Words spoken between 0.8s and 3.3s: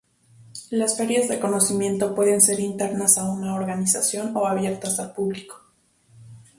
ferias de conocimiento pueden ser internas a